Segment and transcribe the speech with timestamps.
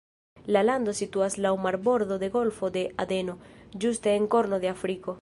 [0.55, 3.39] La lando situas laŭ marbordo de golfo de Adeno,
[3.85, 5.09] ĝuste en korno de Afriko.